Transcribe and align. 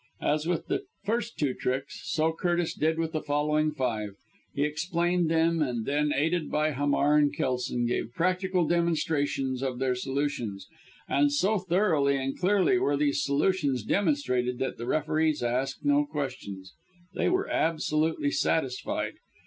As 0.23 0.47
with 0.47 0.65
the 0.65 0.85
first 1.03 1.37
two 1.37 1.53
tricks, 1.53 2.01
so 2.11 2.31
Curtis 2.33 2.73
did 2.73 2.97
with 2.97 3.11
the 3.11 3.21
following 3.21 3.71
five 3.71 4.15
he 4.51 4.63
explained 4.63 5.29
them, 5.29 5.61
and 5.61 5.85
then, 5.85 6.11
aided 6.11 6.49
by 6.49 6.71
Hamar 6.71 7.17
and 7.19 7.31
Kelson, 7.31 7.85
gave 7.85 8.11
practical 8.15 8.65
demonstrations 8.65 9.61
of 9.61 9.77
their 9.77 9.93
solutions; 9.93 10.67
and 11.07 11.31
so 11.31 11.59
thoroughly 11.59 12.17
and 12.17 12.35
clearly 12.39 12.79
were 12.79 12.97
these 12.97 13.21
solutions 13.23 13.83
demonstrated 13.83 14.57
that 14.57 14.77
the 14.79 14.87
referees 14.87 15.43
asked 15.43 15.85
no 15.85 16.03
questions 16.03 16.73
they 17.13 17.29
were 17.29 17.47
absolutely 17.47 18.31
satisfied. 18.31 19.17